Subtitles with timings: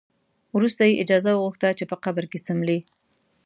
[0.55, 2.79] وروسته یې اجازه وغوښته چې په قبر کې څملي.